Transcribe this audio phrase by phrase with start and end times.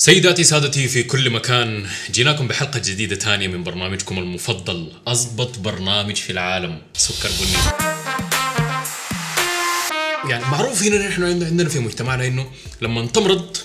[0.00, 6.30] سيداتي سادتي في كل مكان جيناكم بحلقة جديدة تانية من برنامجكم المفضل أضبط برنامج في
[6.32, 7.82] العالم سكر بني
[10.30, 12.46] يعني معروف هنا نحن عندنا في مجتمعنا إنه
[12.82, 13.56] لما تمرض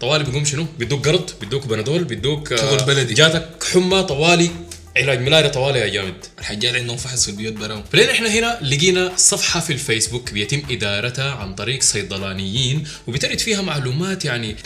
[0.00, 3.14] طوالي بيقوم شنو؟ بيدوك قرض بيدوك بنادول بيدوك آه، شغل بلدي.
[3.14, 4.50] جاتك حمى طوالي
[4.96, 9.12] علاج ملاريا طوالي يا جامد الحاجات عندهم فحص في البيوت براهم فلين إحنا هنا لقينا
[9.16, 14.56] صفحة في الفيسبوك بيتم إدارتها عن طريق صيدلانيين وبترد فيها معلومات يعني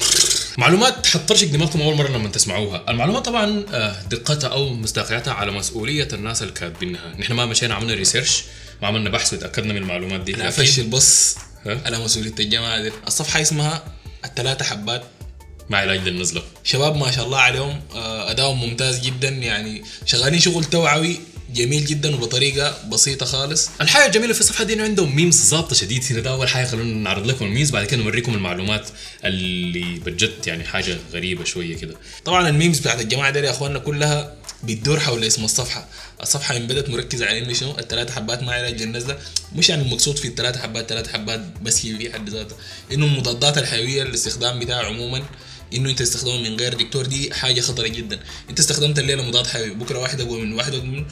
[0.58, 2.84] معلومات حترشق دماغكم أول مرة لما تسمعوها.
[2.88, 7.94] المعلومات طبعا آه، دقتها أو مصداقيتها على مسؤولية الناس اللي كاتبينها نحن ما مشينا عملنا
[7.94, 8.42] research
[8.82, 10.32] ما عملنا بحث وتأكدنا من المعلومات دي.
[10.32, 13.84] لا لكن- فش البص؟ على مسؤولية الجماعة دي الصفحة اسمها
[14.24, 15.02] الثلاثة حبات.
[15.70, 16.42] مع علاج للنزلة.
[16.64, 19.28] شباب ما شاء الله عليهم آه، أدائهم ممتاز جدا.
[19.28, 21.20] يعني شغالين شغل توعوي.
[21.54, 23.68] جميل جدا وبطريقة بسيطة خالص.
[23.80, 26.20] الحاجة الجميلة في الصفحة دي انه عندهم memes ظابطة شديد هنا.
[26.20, 28.88] ده أول حاجة خلونا نعرض لكم ال memes بعد كده نوريكم المعلومات
[29.24, 31.94] اللي بجد يعني حاجة غريبة شوية كده.
[32.24, 35.88] طبعا ال memes بتاعت الجماعة دي يا إخواننا كلها بتدور حول اسم الصفحة.
[36.22, 39.18] الصفحة انبنت مركزة على إنه شنو؟ الثلاث حبات ما علاج للنزلة
[39.54, 42.56] مش يعني المقصود في الثلاث حبات ثلاث حبات بس هي في حد ذاتها.
[42.92, 45.22] إنه المضادات الحيوية الاستخدام بتاعها عموما
[45.74, 48.20] إنه أنت تستخدمه من غير دكتور دي حاجة خطرة جدا.
[48.50, 51.06] أنت استخدمت الليلة مضاد حيوي بكرة واحد أقوى من واحد أقوى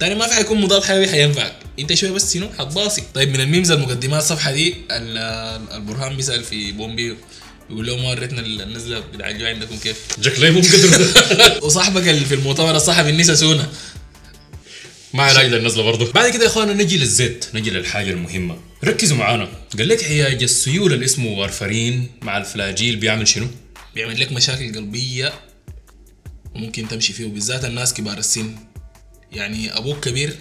[0.00, 1.56] تاني ما في حيكون مضاد حيوي حينفعك.
[1.78, 3.02] انت شوية بس شنو؟ حتباصي.
[3.14, 5.18] طيب من ال memes المقدمات الصفحه دي ال-
[5.74, 7.16] البرهان بيسأل في بومبي
[7.70, 12.34] يقول لهم ما وريتنا النزلة بتاع الجوع عندكم كيف؟ جاك ليمون قدر وصاحبك اللي في
[12.34, 13.68] المؤتمر الصحفي النسا سونا.
[15.14, 16.12] ما علاج للنزله برضه.
[16.12, 18.58] بعد كده يا اخوانا نجي للزيت نجي للحاجة المهمة.
[18.84, 19.48] ركزوا معانا.
[19.78, 23.46] قال لك علاج السيولة اللي اسمه وارفرين مع الفلاجيل بيعمل شنو؟
[23.94, 25.32] بيعمل لك مشاكل قلبية
[26.54, 28.54] وممكن تمشي فيه وبالذات الناس كبار السن.
[29.32, 30.36] يعني أبوك كبير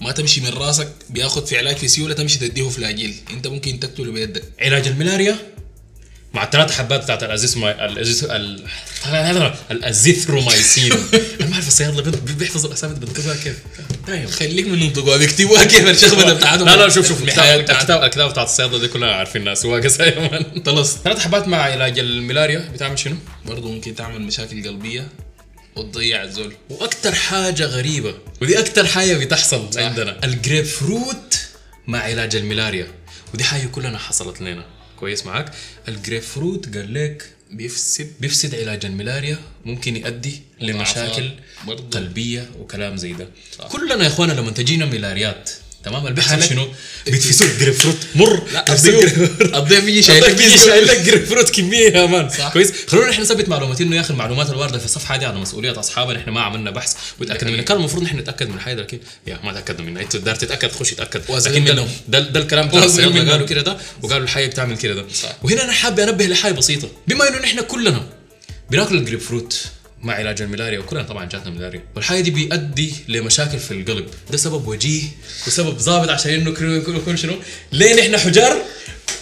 [0.00, 4.12] ما تمشي من راسك بياخد في علاج في سيوله تمشي تديه فلاجيل أنت ممكن تقتله
[4.12, 4.42] بيدك.
[4.60, 5.36] علاج الملاريا؟
[6.34, 8.66] مع الثلاث حبات بتاعت الازيثما الازيث ال...
[9.70, 10.92] الأزيثرومايسين.
[11.40, 13.58] أنا ما أعرف الصيادلة بي- بيحفظ الأسامي بينطقها كيف.
[14.06, 17.22] دايم خليك من ينطقوها بيكتبوها كيف الشخبطه بتاعتهم لا لا شوف شوف.
[17.22, 17.60] الكتاب
[18.04, 19.64] الكتاب بتاعت الصيادلة دي كلها عارفين الناس.
[19.64, 20.62] man.
[20.66, 22.58] خلص ثلاث حبات مع علاج الملاريا.
[22.74, 25.08] بتعمل شنو؟ برضه ممكن تعمل مشاكل قلبية.
[25.76, 29.80] وتضيع الزول وأكثر حاجة غريبة ودي أكثر حاجة بتحصل صح.
[29.82, 30.24] عندنا.
[30.24, 31.38] الجريب فروت
[31.86, 32.86] مع علاج الملاريا.
[33.34, 34.64] ودي حاجة كلنا حصلت لنا.
[34.96, 35.52] كويس معاك.
[35.88, 41.30] الجريب فروت قال لك بيفسد بيفسد علاج الملاريا ممكن يؤدي لمشاكل
[41.66, 41.98] برضو.
[41.98, 43.28] قلبية وكلام زي ده.
[43.68, 45.50] كلنا يا إخوانا لما تجينا ملاريات
[45.84, 46.68] تمام؟ اللي بيحصل شنو؟
[47.06, 48.42] بتفسد جريب فروت مر.
[48.52, 48.64] لا
[49.58, 52.30] الضيف يجي شايل شايلك لك يجي شايل لك جريب فروت كمية يا man.
[52.30, 52.52] صح.
[52.52, 55.80] كويس؟ خلونا إحنا نثبت معلومات انه يا أخي المعلومات الواردة في الصفحة دي على مسؤولية
[55.80, 56.18] أصحابنا.
[56.18, 56.94] إحنا ما عملنا بحث.
[57.20, 60.34] وتاكدنا منها كان المفروض نحن نتأكد من حاجة لكن يا ما تأكدنا منها إنت دار
[60.34, 60.94] تتأكد خش
[61.28, 61.86] واثقين لكن ده.
[62.08, 62.80] ده, ده الكلام بتاع.
[62.80, 65.04] قالوا كده ده وقالوا الحاجة بتعمل كده ده.
[65.42, 66.88] وهنا أنا حابب أنبه لحاجة بسيطة.
[67.08, 68.06] بما إنه نحن كلنا
[68.70, 69.64] بناكل الجريب فروت
[70.04, 71.82] مع علاج الملاريا وكلنا طبعا جاتنا ملاريا.
[71.96, 74.06] والحاجة دي بيؤدي لمشاكل في القلب.
[74.30, 75.02] ده سبب وجيه
[75.46, 77.34] وسبب ضابط عشان إنه كل كل- كل شنو؟
[77.72, 78.62] ليه نحن حجار؟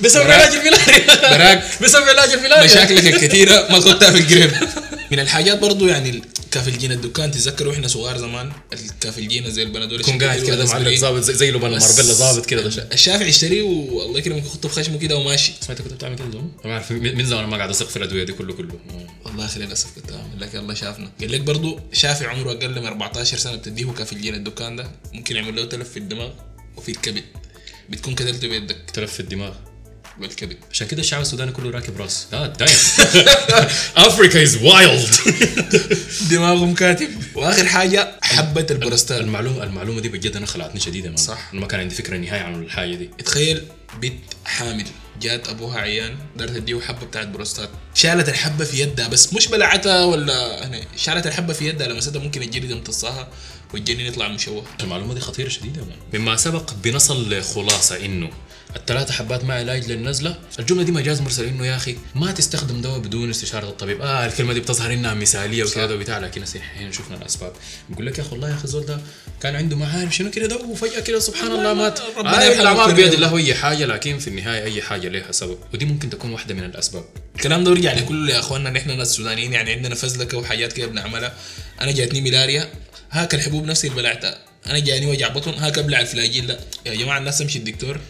[0.00, 0.31] بسبب.
[0.31, 1.31] علاج الملاريا.
[1.38, 1.62] براك.
[1.82, 2.65] بسبب علاج الملاريا.
[2.65, 4.50] مشاكلك الكثيرة ما خدتها في الجريب.
[5.10, 6.22] من الحاجات برضو يعني
[6.53, 10.95] كافلجين الدكان تتذكروا إحنا صغار زمان؟ الكافلجين زي البنادول يكون قاعد الشكل كده ده معلق.
[10.95, 14.99] ظابط زي, زي لبن الماربيلا ظابط كده ده الشافعي اشتريه والله يكرمك يحطه في خشمه
[14.99, 15.53] كده وماشي.
[15.61, 18.25] سمعت كنت بتعمل كده زمان؟ ما اعرف من من زمان ما قاعد اثق في الأدوية
[18.25, 18.79] دي كله كله.
[19.25, 21.11] والله أخي للاسف كنت اعمل لك الله شافنا.
[21.21, 24.91] قال لك برضو شافعي عمره أقل من 14 سنة بتديه كافلجين الدكان ده.
[25.12, 26.31] ممكن يعمل له تلف في الدماغ
[26.77, 27.25] وفي الكبد.
[27.91, 28.77] بتكون كتلته بيدك.
[28.95, 29.53] تلف في الدماغ.
[30.22, 32.27] بالكبد عشان كده الشعب السوداني كله راكب راس.
[32.33, 32.77] آه دايم
[33.97, 35.11] Africa is wild
[36.31, 37.09] دماغهم كاتب.
[37.34, 41.17] وآخر حاجة حبه البروستات المعلومه المعلومة دي بجد أنا خلعتني شديده man.
[41.16, 41.48] صح.
[41.53, 43.10] أنا ما كان عندي فكرة نهائيه عن الحاجة دي.
[43.25, 43.62] تخيل
[44.00, 44.87] بنت حامل
[45.20, 50.04] جات أبوها عيان دايرة تديه حبة بتاعت بروستات شالت الحبة في يدها بس مش بلعتها
[50.04, 50.81] ولا هنا.
[50.97, 53.28] شالت الحبة في يدها لمستها ممكن الجلد يمتصها
[53.75, 54.64] والجنين يطلع مشوه.
[54.81, 56.21] المعلومة دي خطيرة شديدة man.
[56.20, 58.31] مما سبق بنصل لخلاصة إنه
[58.76, 62.99] الثلاثة حبات مع علاج للنزلة الجملة دي مجاز مرسل إنه يا أخي ما تستخدم دواء
[62.99, 64.00] بدون استشارة الطبيب.
[64.00, 66.44] آه الكلمة دي بتظهر إنها مثالية وكذا وبتاع لكن
[66.76, 67.52] هنا شفنا الأسباب.
[67.88, 69.01] بقول لك يا أخي والله يا أخي الزول ده
[69.43, 72.01] كان عنده ما عارف شنو كده ده؟ وفجأة كده سبحان الله مات.
[72.17, 72.97] ربنا الاعمار كده.
[72.97, 75.59] بيد الله أي حاجة لكن في النهاية أي حاجة لها سبب.
[75.75, 77.05] ودي ممكن تكون واحدة من الأسباب.
[77.37, 81.35] الكلام ده يرجع لكل يا اخواننا نحن ناس سودانيين يعني عندنا فزلكة وحاجات كده بنعملها.
[81.81, 82.69] أنا جاتني ملاريا
[83.11, 84.39] هاك الحبوب نفسي اللي بلعتها.
[84.67, 88.01] أنا جاني وجع بطن هاك أبلع الفلاجيل لا يا جماعة الناس تمشي الدكتور.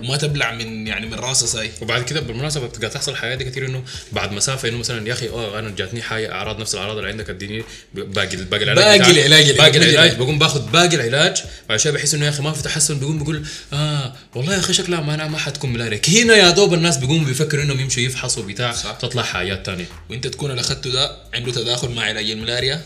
[0.00, 3.66] وما تبلع من يعني من راسها ساي وبعد كده بالمناسبة بتبقى تحصل حاجات دي كتير
[3.66, 7.10] إنه بعد مسافه إنه مثلا يا أخي آه أنا جاتني حاجة أعراض نفس الأعراض اللي
[7.10, 9.10] عندك أديني باقي باقي العلاج باقي.
[9.10, 10.16] العلاج باقي العلاج.
[10.16, 13.46] بقوم باخذ باقي العلاج بعد شوية بحس إنه يا أخي ما في تحسن بيقوم بيقول
[13.72, 17.26] آه والله يا أخي شكلها ما أنا ما حتكون ملاريا هنا يا دوب الناس بيقوموا
[17.26, 18.72] بيفكروا إنهم يمشوا يفحصوا بتاع.
[19.00, 22.82] تطلع حاجات تانية وأنت تكون اللي أخذته ده عنده تداخل مع علاج الملاريا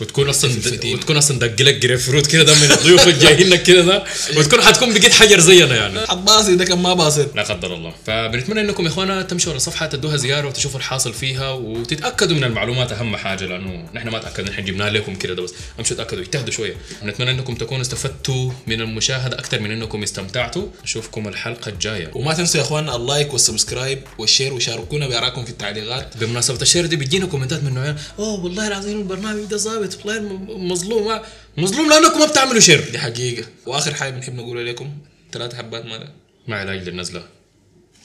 [0.00, 0.50] وتكون أصلا.
[0.84, 4.04] وتكون أصلا دق لك جريب فروت كده ده من الضيوف الجايين لك كده ده.
[4.36, 6.06] وتكون حتكون بقيت حجر زينا يعني.
[6.06, 7.94] حتباصي ده كان ما باصت لا قدر الله.
[8.06, 12.92] فبنتمنى إنكم يا إخوانا تمشوا على صفحة تدوها زيارة وتشوفوا الحاصل فيها وتتأكدوا من المعلومات
[12.92, 15.54] أهم حاجة لأنه نحن ما تأكدنا نحن جبناها لكم كده ده بس.
[15.78, 16.76] أمشوا تاكدوا اجتهدوا شوية.
[17.02, 20.66] بنتمنى إنكم تكونوا استفدتوا من المشاهدة أكثر من إنكم استمتعتوا.
[20.84, 22.10] نشوفكم الحلقة الجاية.
[22.14, 26.16] وما تنسوا يا اخواننا ال like وال subscribe وال share وشاركونا بارائكم في التعليقات.
[26.16, 27.96] بمناسبة ال share دي بتجينا كومنتات من نوعين.
[28.18, 29.87] أوه والله العظيم البرنامج ده ظابط.
[29.96, 31.20] والله م- مظلوم
[31.56, 33.48] مظلوم لأنكم ما بتعملوا شير دي حقيقة.
[33.66, 34.90] وآخر حاجة بنحب نقول لكم
[35.32, 36.12] ثلاث حبات ماذا
[36.48, 37.22] مع علاج للنزلة.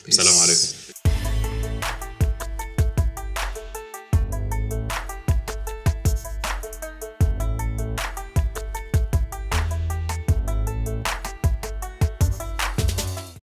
[0.07, 0.67] السلام عليكم.